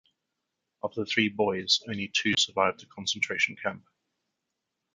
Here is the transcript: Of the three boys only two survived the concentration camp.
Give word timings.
Of 0.81 0.95
the 0.95 1.05
three 1.05 1.29
boys 1.29 1.79
only 1.87 2.07
two 2.07 2.33
survived 2.35 2.79
the 2.79 2.87
concentration 2.87 3.55
camp. 3.55 3.85